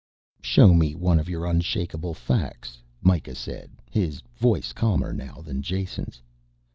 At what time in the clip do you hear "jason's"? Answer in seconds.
5.61-6.23